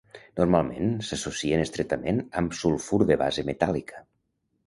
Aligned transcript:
Normalment 0.39 0.93
s'associen 1.09 1.63
estretament 1.65 2.23
amb 2.41 2.57
sulfur 2.61 3.01
de 3.13 3.17
base 3.25 3.47
metàl·lica. 3.53 4.05